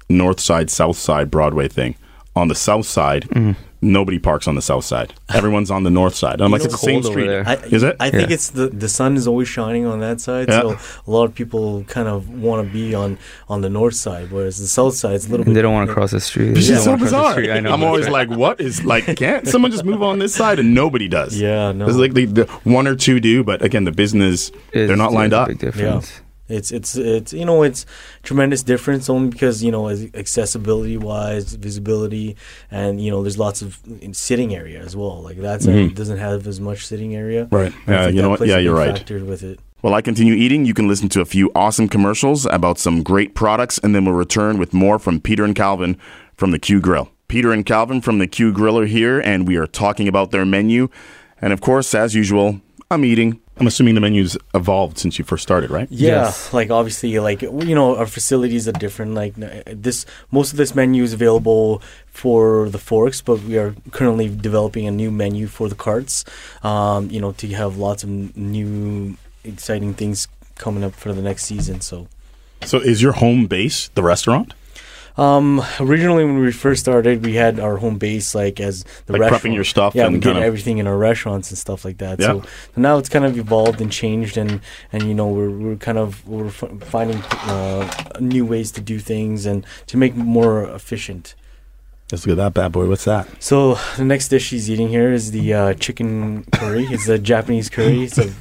[0.10, 1.96] north side, south side Broadway thing?
[2.36, 3.52] On the south side, Mm-hmm.
[3.82, 5.14] nobody parks on the south side.
[5.34, 6.36] Everyone's on the north side.
[6.36, 7.28] And I'm You like, it's the same street.
[7.28, 7.44] there.
[7.46, 7.96] I, Is it?
[8.00, 8.36] I think Yeah.
[8.36, 10.62] it's the the sun is always shining on that side, Yeah.
[10.62, 13.18] so a lot of people kind of want to be on
[13.50, 15.56] on the north side, whereas the south side is a little bit.
[15.56, 16.56] They don't want to cross the street.
[16.58, 17.32] It's just so wanna the bizarre.
[17.34, 17.52] street.
[17.52, 17.74] I know.
[17.74, 18.30] I'm always right.
[18.30, 19.04] like, what is like?
[19.18, 20.58] Can't someone just move on this side?
[20.60, 21.38] And nobody does.
[21.38, 21.84] Yeah, no.
[21.86, 25.12] There's like the, the one or two do, but again, the business It's- they're not
[25.12, 25.50] lined up.
[25.50, 26.22] Big difference.
[26.52, 27.86] It's it's it's you know it's
[28.24, 32.36] tremendous difference only because you know accessibility wise, visibility,
[32.70, 33.80] and you know there's lots of
[34.12, 35.22] sitting area as well.
[35.22, 35.96] Like that's a, Mhm.
[35.96, 37.48] doesn't have as much sitting area.
[37.52, 37.74] Right.
[37.88, 38.08] Yeah.
[38.08, 38.46] You know what?
[38.46, 39.10] Yeah, you're right.
[39.10, 39.60] With it.
[39.82, 43.34] While I continue eating, you can listen to a few awesome commercials about some great
[43.34, 45.98] products, and then we'll return with more from Peter and Calvin
[46.36, 47.10] from the Kyu Grill.
[47.28, 50.46] Peter and Calvin from the Kyu Grill are here, and we are talking about their
[50.46, 50.88] menu.
[51.42, 52.62] And of course, as usual,
[52.92, 53.40] I'm eating.
[53.58, 55.88] I'm assuming the menu's evolved since you first started, right?
[55.92, 56.52] Yeah, Yes.
[56.54, 59.14] like obviously, like you know, our facilities are different.
[59.14, 59.34] Like
[59.66, 64.88] this, most of this menu is available for the forks, but we are currently developing
[64.88, 66.26] a new menu for the carts.
[66.64, 71.46] Um, you know, to have lots of new exciting things coming up for the next
[71.46, 71.82] season.
[71.82, 72.08] So,
[72.66, 74.54] So, is your home base the restaurant?
[75.18, 79.32] Um, originally when we first started, we had our home base like as the Like
[79.32, 81.98] prepping your stuff Yeah, and we did of- everything in our restaurants and stuff like
[82.00, 82.20] that.
[82.20, 82.28] Yeah.
[82.28, 82.44] So
[82.76, 86.28] now it's kind of evolved and changed, and and you know we're we're kind of
[86.28, 91.36] we're f- finding uh, new ways to do things and to make more efficient.
[92.12, 92.88] Let's look at that bad boy.
[92.88, 93.28] What's that?
[93.42, 96.86] So the next dish she's eating here is the uh, chicken curry.
[96.90, 98.04] It's a Japanese curry.
[98.04, 98.32] It's a,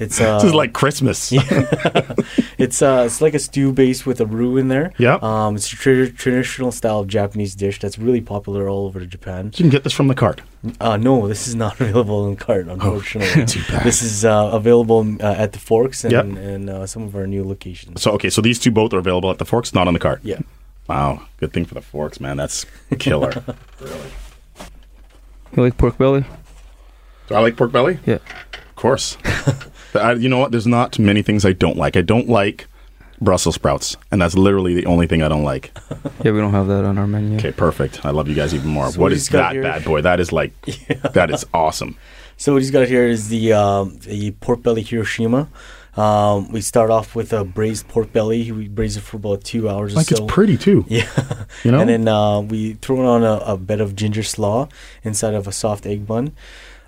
[0.00, 1.30] it's uh, this is like Christmas.
[2.58, 4.92] it's uh, it's like a stew base with a roux in there.
[4.98, 5.18] Yeah.
[5.22, 9.52] Um, it's a tra- traditional style of Japanese dish that's really popular all over Japan.
[9.52, 10.42] So You can get this from the cart.
[10.80, 13.42] Uh, no, this is not available in cart, unfortunately.
[13.42, 13.84] Oh, too bad.
[13.84, 16.24] This is uh, available uh, at the Forks and, Yep.
[16.24, 18.02] and uh, some of our new locations.
[18.02, 20.20] So okay, so these two both are available at the Forks, not on the cart.
[20.22, 20.40] Yeah.
[20.92, 22.36] Wow, good thing for the Forks, man.
[22.36, 22.66] That's
[22.98, 23.32] killer.
[23.80, 24.10] Really.
[25.56, 26.24] You like pork belly?
[27.28, 27.98] Do I like pork belly?
[28.06, 28.16] Yeah.
[28.16, 29.16] Of course.
[29.94, 30.50] I, you know what?
[30.50, 31.96] There's not many things I don't like.
[31.96, 32.66] I don't like
[33.22, 35.72] Brussels sprouts, and that's literally the only thing I don't like.
[36.24, 37.36] Yeah, we don't have that on our menu.
[37.38, 38.04] Okay, perfect.
[38.04, 38.90] I love you guys even more.
[38.92, 40.02] So what we is just got that here- bad boy?
[40.02, 40.52] That is like,
[41.14, 41.96] that is awesome.
[42.36, 45.48] So what he's got here is the um, the pork belly Hiroshima.
[45.96, 48.50] Um, we start off with a braised pork belly.
[48.50, 50.24] We braise it for about two hours Like or so.
[50.24, 50.84] it's pretty too.
[50.88, 51.06] Yeah.
[51.64, 51.80] You know?
[51.80, 54.68] And then uh, we throw it on a, a bed of ginger slaw
[55.04, 56.32] inside of a soft egg bun.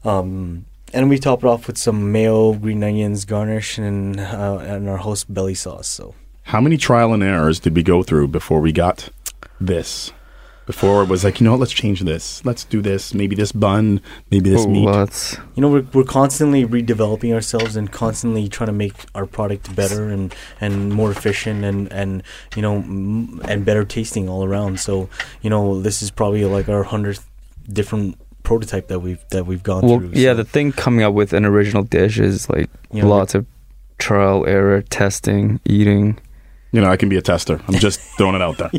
[0.04, 0.64] Um,
[0.94, 4.98] and we top it off with some mayo, green onions, garnish, and uh, and our
[4.98, 5.88] host belly sauce.
[5.88, 6.14] So
[6.44, 9.08] How many trial and errors did we go through before we got
[9.60, 10.12] this?
[10.66, 11.60] Before it was like, you know what?
[11.60, 12.42] Let's change this.
[12.44, 13.12] Let's do this.
[13.12, 14.00] Maybe this bun.
[14.30, 14.86] Maybe this Oh, meat.
[14.86, 15.36] lots.
[15.54, 20.08] you know we're we're constantly redeveloping ourselves and constantly trying to make our product better
[20.08, 22.22] and, and more efficient and and
[22.56, 24.80] you know m- and better tasting all around.
[24.80, 25.10] So
[25.42, 27.28] you know this is probably like our hundredth
[27.70, 30.10] different prototype that we've that we've gone Well, through.
[30.14, 30.36] yeah, so.
[30.36, 33.44] the thing coming up with an original dish is like You know, lots of
[33.98, 36.18] trial, error, testing, eating.
[36.72, 37.60] You know, I can be a tester.
[37.68, 38.70] I'm just throwing it out there.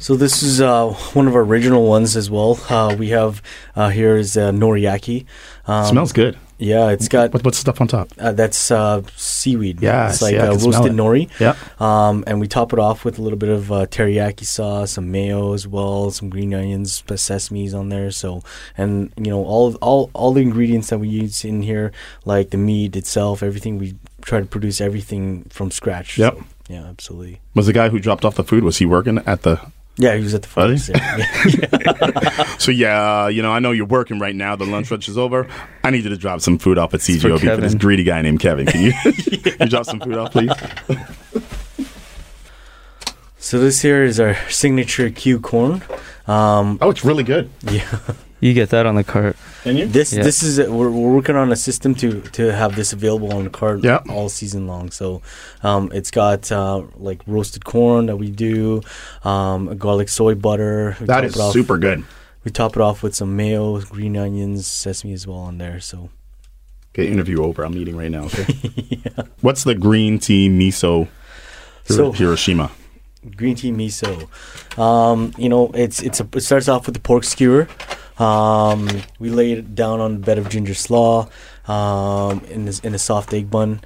[0.00, 2.58] So this is uh, one of our original ones as well.
[2.70, 3.42] Uh, we have
[3.76, 5.26] uh, here is uh, noriyaki.
[5.66, 6.38] Um, smells good.
[6.56, 8.08] Yeah, it's got What, what's stuff on top?
[8.18, 9.82] uh, that's uh, seaweed.
[9.82, 11.28] Yes, it's like yeah, uh, roasted nori.
[11.38, 11.54] Yeah.
[11.78, 15.10] Um, and we top it off with a little bit of uh, teriyaki sauce, some
[15.10, 18.10] mayo as well, some green onions, sesame's on there.
[18.10, 18.42] So,
[18.78, 21.92] and you know, all all all the ingredients that we use in here,
[22.24, 26.16] like the meat itself, everything we try to produce everything from scratch.
[26.16, 26.36] Yep.
[26.36, 27.40] So, yeah, absolutely.
[27.54, 29.60] Was the guy who dropped off the food, was he working at the
[29.96, 31.72] Yeah, he was at the Was front.
[31.72, 32.56] Yeah.
[32.58, 34.56] So yeah, you know, I know you're working right now.
[34.56, 35.46] The lunch rush is over.
[35.84, 37.60] I need you to drop some food off at CJOB for, Kevin.
[37.60, 38.64] this greedy guy named Kevin.
[38.66, 40.52] Can you, you drop some food off, please?
[43.42, 45.82] So this here is our signature Kyu corn.
[46.26, 47.48] Um, Oh, it's really good.
[47.62, 47.98] yeah,
[48.40, 49.34] You get that on the cart.
[49.62, 49.86] Can you?
[49.86, 50.22] this Yeah.
[50.22, 53.50] this is we're, we're working on a system to to have this available on the
[53.50, 54.00] cart Yeah.
[54.08, 54.90] all season long.
[54.90, 55.20] So
[55.62, 58.80] um, it's got uh, like roasted corn that we do,
[59.24, 60.96] um, garlic soy butter.
[61.00, 62.04] We That top is it off- super good.
[62.44, 65.78] We top it off with some mayo, green onions, sesame as well on there.
[65.80, 66.08] So
[66.94, 67.62] Okay, interview over.
[67.62, 68.24] I'm eating right now.
[68.24, 69.02] Okay.
[69.42, 71.08] What's the green tea miso
[71.84, 72.70] So- Hiroshima?
[73.36, 74.26] green tea miso.
[74.78, 77.68] Um, you know, it's it's a, it starts off with the pork skewer.
[78.20, 81.28] Um, we lay it down on a bed of ginger slaw
[81.66, 83.80] um, in this, in a soft egg bun,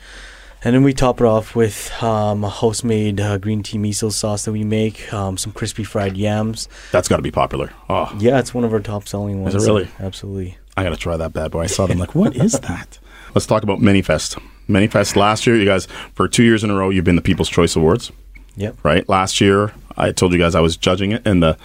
[0.64, 4.44] and then we top it off with um, a house-made uh, green tea miso sauce
[4.46, 5.12] that we make.
[5.12, 6.68] Um, some crispy fried yams.
[6.90, 7.70] That's got to be popular.
[7.88, 9.54] Oh, Yeah, it's one of our top-selling ones.
[9.54, 9.88] it really?
[10.00, 10.58] Absolutely.
[10.76, 11.60] I got to try that bad boy.
[11.60, 12.98] I saw them like, what is that?
[13.34, 14.40] Let's talk about ManyFest.
[14.68, 17.48] ManyFest last year, you guys, for two years in a row, you've been the People's
[17.48, 18.10] Choice Awards.
[18.56, 18.84] Yep.
[18.84, 19.08] right?
[19.08, 21.58] Last year, I told you guys I was judging it, and the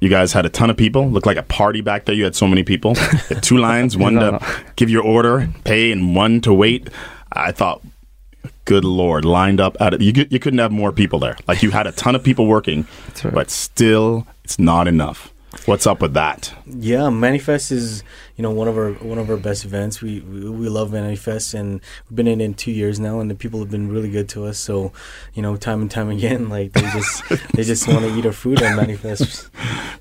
[0.00, 1.08] you guys had a ton of people.
[1.10, 2.14] Looked like a party back there.
[2.14, 2.94] You had so many people.
[3.40, 4.46] Two lines, one No, to no.
[4.76, 6.88] give your order, pay, and one to wait.
[7.32, 7.82] I thought,
[8.64, 10.00] good lord, lined up at it.
[10.00, 11.36] You you couldn't have more people there.
[11.46, 13.34] Like you had a ton of people working, That's right.
[13.34, 15.32] but still, it's not enough.
[15.64, 16.52] What's up with that?
[16.66, 18.02] Yeah, ManyFest is
[18.36, 20.02] you know one of our one of our best events.
[20.02, 23.34] We we, we love ManyFest, and we've been in it two years now, and the
[23.34, 24.58] people have been really good to us.
[24.58, 24.92] So,
[25.32, 27.22] you know, time and time again, like they just
[27.54, 29.48] they just want to eat our food at ManyFest.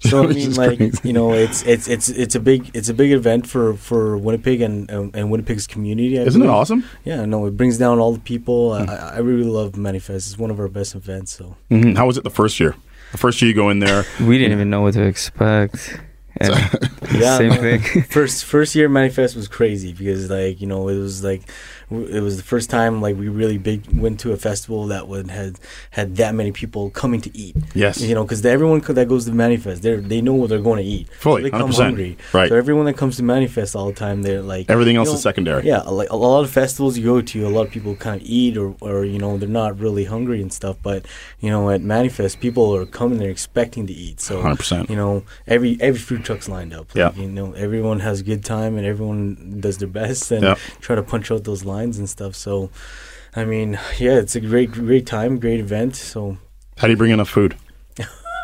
[0.01, 0.99] So I mean, like crazy.
[1.07, 4.59] you know, it's it's it's it's a big it's a big event for for Winnipeg
[4.61, 6.19] and and, and Winnipeg's community.
[6.19, 6.83] I Isn't it awesome?
[7.05, 8.77] Yeah, no, it brings down all the people.
[8.77, 8.89] Hmm.
[8.89, 10.15] I, I really love ManyFest.
[10.27, 11.31] It's one of our best events.
[11.37, 11.55] So.
[11.69, 12.75] hmm How was it the first year?
[13.11, 15.99] The first year you go in there, We didn't even know what to expect.
[16.39, 18.03] Yeah, same thing.
[18.03, 21.51] first first year ManyFest was crazy because like you know it was like w-
[21.89, 25.29] it was the first time like we really big went to a festival that would
[25.31, 25.57] had
[25.91, 29.31] had that many people coming to eat yes, you know because everyone that goes to
[29.31, 31.75] ManyFest they they know what they're going to eat Fully, so they come 100%.
[31.83, 32.49] hungry Right.
[32.49, 35.21] so everyone that comes to ManyFest all the time they're like everything else know, is
[35.21, 35.65] secondary.
[35.65, 38.27] yeah like a lot of festivals you go to a lot of people kind of
[38.27, 41.05] eat or or you know they're not really hungry and stuff but
[41.39, 44.89] you know at ManyFest people are coming they're expecting to eat so 100%.
[44.89, 47.13] you know every every food truck's lined up Yeah.
[47.13, 50.55] you know everyone has a good time and everyone does their best and Yeah.
[50.81, 52.69] try to punch out those lines and stuff so
[53.35, 56.37] i mean yeah it's a great great time great event so
[56.77, 57.55] How do you bring enough food?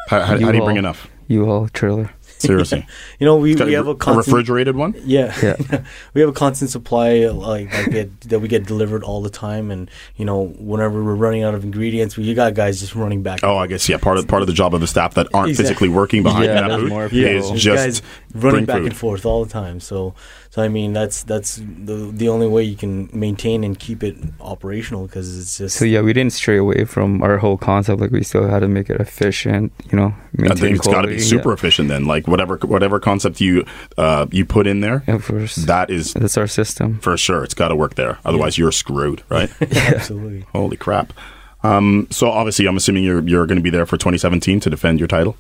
[0.10, 1.08] How, how, how do you bring enough?
[1.28, 2.10] You all trailer.
[2.48, 2.86] Seriously,
[3.20, 4.96] You know, we, we have a a constant refrigerated one.
[5.06, 5.84] Yeah, Yeah.
[6.14, 9.72] we have a constant supply like, like that, that we get delivered all the time,
[9.72, 13.22] and you know, whenever we're running out of ingredients, we you got guys just running
[13.24, 13.40] back.
[13.44, 13.98] Oh, I guess yeah.
[13.98, 15.64] Part of part of the job of the staff that aren't Exactly.
[15.66, 18.02] physically working behind Yeah, that there's booth more is just guys
[18.34, 18.88] running back food.
[18.88, 19.80] and forth all the time.
[19.80, 20.16] So,
[20.50, 24.16] so I mean, that's that's the the only way you can maintain and keep it
[24.42, 28.00] operational because it's just So yeah, we didn't stray away from our whole concept.
[28.02, 29.72] Like we still had to make it efficient.
[29.92, 31.54] You know, I maintain think it's got to be super yeah.
[31.54, 32.06] efficient then.
[32.06, 33.64] Like whatever whatever concept you
[33.98, 35.28] uh, you put in there, Yeah, of
[35.68, 37.00] that is That's our system.
[37.00, 37.44] for sure.
[37.46, 38.18] It's got to work there.
[38.26, 39.50] Otherwise, you're screwed, right?
[39.62, 40.46] absolutely.
[40.52, 41.14] Holy crap!
[41.64, 45.00] Um, so obviously, I'm assuming you're you're going to be there for 2017 to defend
[45.00, 45.36] your title.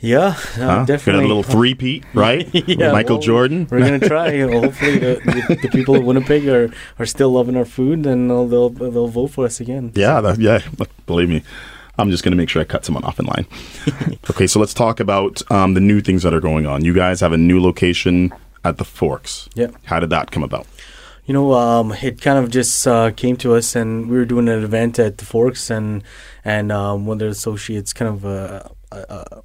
[0.00, 0.66] Yeah, uh, Huh?
[0.66, 1.24] Got definitely.
[1.24, 2.48] a little three peat, right?
[2.52, 3.66] Yeah, Michael well, Jordan.
[3.70, 4.40] We're gonna try.
[4.60, 8.46] Hopefully, the, the, the people of Winnipeg are, are still loving our food, and they'll
[8.48, 9.92] they'll, they'll vote for us again.
[9.94, 10.60] Yeah, that, yeah.
[11.06, 11.42] Believe me,
[11.98, 13.46] I'm just going to make sure I cut someone off in line.
[14.30, 16.84] okay, so let's talk about um, the new things that are going on.
[16.84, 18.32] You guys have a new location
[18.64, 19.48] at the Forks.
[19.54, 19.68] Yeah.
[19.84, 20.66] How did that come about?
[21.26, 24.48] You know, um, it kind of just uh, came to us, and we were doing
[24.48, 26.02] an event at the Forks, and
[26.44, 29.40] and um, one of the associates kind of uh, uh, uh,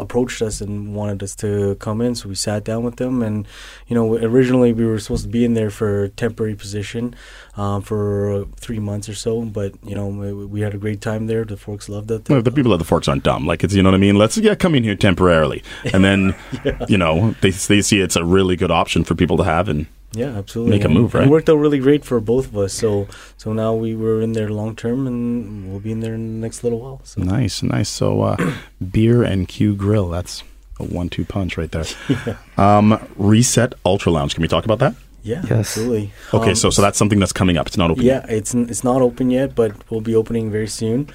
[0.00, 2.14] approached us and wanted us to come in.
[2.14, 3.46] So we sat down with them, and
[3.86, 7.14] you know, originally we were supposed to be in there for a temporary position
[7.56, 11.26] um, for three months or so, but you know, we, we had a great time
[11.26, 11.44] there.
[11.44, 12.28] The Forks loved it.
[12.28, 13.46] Well, the people at the Forks aren't dumb.
[13.46, 14.16] Like it's you know what I mean.
[14.16, 16.34] Let's yeah come in here temporarily, and then
[16.88, 19.86] you know they they see it's a really good option for people to have, and
[20.12, 20.72] Yeah, absolutely.
[20.78, 21.24] Make a move, right?
[21.26, 22.72] It worked out really great for both of us.
[22.74, 26.40] So so now we were in there long term, and we'll be in there in
[26.40, 27.00] the next little while.
[27.04, 27.88] So nice, nice.
[27.88, 28.36] So uh,
[28.90, 30.08] beer and Kyu Grill.
[30.08, 30.42] That's
[30.80, 31.84] a one-two punch right there.
[32.58, 34.34] Um, Reset Ultra Lounge.
[34.34, 34.94] Can we talk about that?
[35.22, 35.52] yeah, Yes.
[35.52, 36.10] absolutely.
[36.34, 37.66] Okay, Um, so so that's something that's coming up.
[37.68, 38.04] It's not open.
[38.04, 41.08] Yeah, it's n- it's not open yet, but we'll be opening very soon.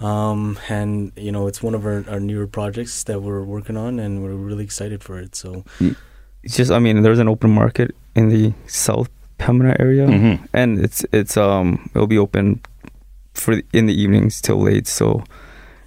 [0.00, 3.98] Um, and you know, it's one of our, our newer projects that we're working on,
[4.00, 5.34] and we're really excited for it.
[5.36, 5.64] So
[6.42, 10.38] It's just, I mean, there's an open market in the South Pembina area, Mhm.
[10.52, 12.60] and it's it's um it'll be open
[13.34, 14.86] for the, in the evenings till late.
[14.86, 15.24] So,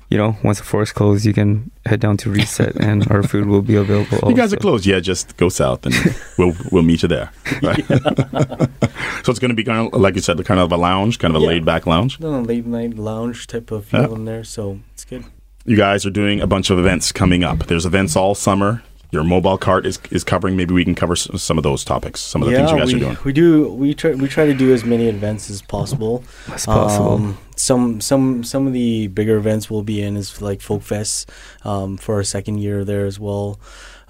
[0.10, 3.46] you know, once the Forks closes, you can head down to Reset, and our food
[3.48, 4.30] will be available.
[4.30, 4.86] You guys are closed.
[4.86, 5.96] Yeah, just go south and
[6.38, 7.30] we'll we'll meet you there.
[7.62, 7.86] Right?
[9.24, 11.20] so it's going to be kind of like you said, the kind of a lounge,
[11.20, 11.50] kind of a Yeah.
[11.50, 12.20] laid back lounge.
[12.20, 14.16] no late night lounge type of feel Yeah.
[14.16, 14.44] in there.
[14.44, 15.24] So it's good.
[15.66, 17.68] You guys are doing a bunch of events coming up.
[17.68, 18.82] There's events all summer.
[19.16, 20.58] Your mobile cart is, is covering.
[20.58, 22.96] Maybe we can cover some of those topics, some of the things you guys we,
[22.96, 23.18] are doing.
[23.24, 23.70] we do.
[23.74, 24.12] We try.
[24.12, 26.24] We try to do as many events as possible.
[26.52, 27.14] As possible.
[27.14, 31.32] Um, some some some of the bigger events we'll be in is like Folk Fest
[31.64, 33.58] um, for our second year there as well.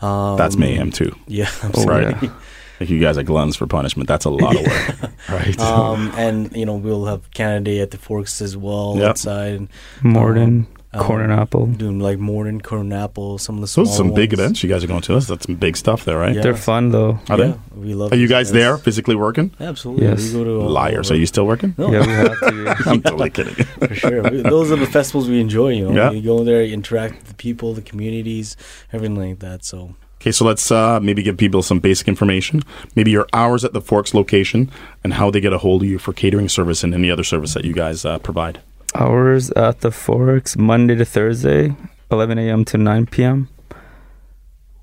[0.02, 1.16] Um, That's mayhem too.
[1.28, 2.28] Yeah, Oh, absolutely.
[2.30, 2.34] yeah.
[2.80, 4.10] Like you guys are gluns for punishment.
[4.10, 5.58] That's a lot of work, right?
[5.62, 9.10] um, and you know we'll have Canada Day at the Forks as well Yep.
[9.12, 9.54] outside.
[9.54, 9.70] And,
[10.04, 10.68] Morden, um,
[11.02, 11.66] corn and apple.
[11.68, 14.40] doing like Morden, Corn and Apple, some of the small Those are some big ones.
[14.40, 15.14] events you guys are going to.
[15.14, 16.36] That's, that's some big stuff there, right?
[16.36, 16.42] Yeah.
[16.42, 17.20] They're fun though.
[17.30, 17.80] Are yeah, they?
[17.80, 18.12] we love.
[18.12, 19.52] Are you these guys there physically working?
[19.60, 20.06] Absolutely.
[20.08, 20.26] Yes.
[20.28, 21.12] We go to all Liars.
[21.12, 21.74] Are you still working?
[21.78, 21.92] No.
[21.92, 22.76] Yeah, we have to.
[22.90, 23.56] I'm totally kidding.
[23.56, 24.22] for sure.
[24.24, 25.70] We- Those are the festivals we enjoy.
[25.70, 26.12] You know, Yeah.
[26.12, 28.56] you go there, you interact with the people, the communities,
[28.94, 29.64] everything like that.
[29.66, 32.64] So Okay, so let's uh, maybe give people some basic information.
[32.96, 34.72] Maybe your hours at the Forks location
[35.04, 37.54] and how they get a hold of you for catering service and any other service
[37.54, 38.60] that you guys uh, provide.
[39.06, 41.76] Hours at the Forks, Monday to Thursday,
[42.12, 42.64] 11 a.m.
[42.66, 43.50] to 9 p.m.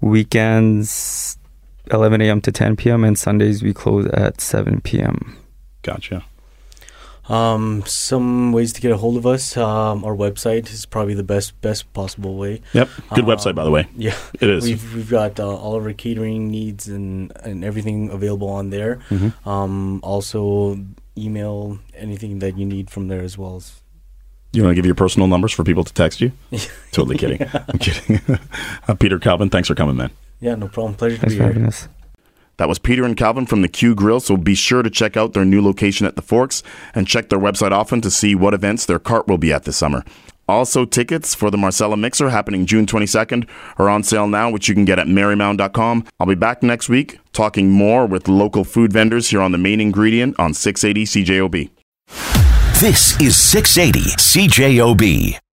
[0.01, 1.39] Weekends,
[1.91, 2.41] 11 a.m.
[2.43, 3.05] to 10 p.m.
[3.05, 5.37] And Sundays, we close at 7 p.m.
[5.83, 6.25] Gotcha.
[7.29, 9.57] Um, some ways to get a hold of us.
[9.57, 12.61] Um, our website is probably the best best possible way.
[12.73, 12.89] Yep.
[13.15, 13.87] Good Um, website, by the way.
[13.97, 14.65] Yeah, It is.
[14.65, 18.99] we've we've got uh, all of our catering needs and and everything available on there.
[19.09, 19.47] Mhm.
[19.47, 20.79] Um, also
[21.17, 23.63] email anything that you need from there as well.
[24.53, 26.33] As, You want to give your personal numbers for people to text you?
[26.93, 27.43] totally kidding.
[27.69, 28.21] I'm kidding.
[28.89, 30.11] uh, Peter Calvin, thanks for coming, man.
[30.41, 30.95] yeah, no problem.
[30.95, 31.53] Pleasure to be for here.
[31.53, 31.89] having us.
[32.59, 35.33] That was Peter and Calvin from the Kyu Grill, so be sure to check out
[35.33, 36.63] their new location at the Forks
[36.95, 39.79] and check their website often to see what events their cart will be at this
[39.79, 40.05] summer.
[40.49, 44.75] Also, tickets for the Marsala Mixer happening June 22nd are on sale now, which you
[44.75, 46.05] can get at marymound.com.
[46.21, 49.81] I'll be back next week talking more with local food vendors here on the main
[49.81, 52.42] ingredient on 680 CJOB.
[52.83, 55.43] This is 680 CJOB.